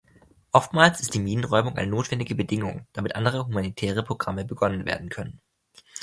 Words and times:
Oftmals 0.51 0.99
ist 0.99 1.13
die 1.13 1.19
Minenräumung 1.19 1.77
eine 1.77 1.91
notwendige 1.91 2.33
Bedingung, 2.33 2.87
damit 2.91 3.15
andere 3.15 3.45
humanitäre 3.45 4.01
Programme 4.01 4.45
begonnen 4.45 4.87
werden 4.87 5.09
können. 5.09 5.39